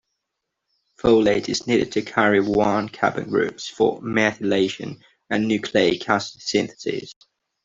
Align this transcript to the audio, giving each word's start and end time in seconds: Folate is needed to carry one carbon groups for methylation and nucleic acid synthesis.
Folate 0.99 1.47
is 1.47 1.67
needed 1.67 1.91
to 1.91 2.01
carry 2.01 2.39
one 2.41 2.89
carbon 2.89 3.29
groups 3.29 3.67
for 3.67 4.01
methylation 4.01 4.99
and 5.29 5.47
nucleic 5.47 6.09
acid 6.09 6.41
synthesis. 6.41 7.13